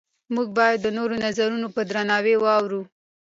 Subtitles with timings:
[0.33, 2.81] موږ باید د نورو نظرونه په درناوي واورو